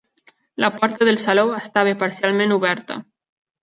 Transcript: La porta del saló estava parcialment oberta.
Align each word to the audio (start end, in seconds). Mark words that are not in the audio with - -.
La 0.63 0.71
porta 0.77 1.07
del 1.11 1.21
saló 1.25 1.45
estava 1.61 1.95
parcialment 2.03 2.61
oberta. 2.61 3.03